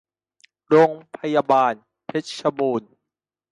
[0.67, 1.73] โรงพยาบาล
[2.05, 2.91] เพชรบูรณ์